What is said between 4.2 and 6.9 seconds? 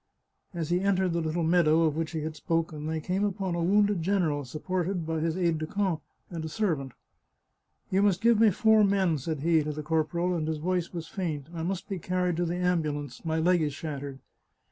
supported by his aide de camp and a serv